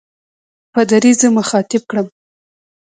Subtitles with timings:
[0.73, 2.07] پادري زه مخاطب کړم.